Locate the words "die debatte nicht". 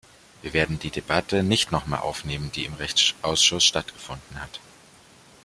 0.79-1.71